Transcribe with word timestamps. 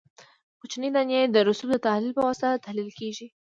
کوچنۍ 0.59 0.89
دانې 0.95 1.19
د 1.29 1.35
رسوب 1.47 1.69
د 1.73 1.77
تحلیل 1.85 2.11
په 2.15 2.21
واسطه 2.27 2.61
تحلیل 2.65 2.89
کیږي 2.99 3.27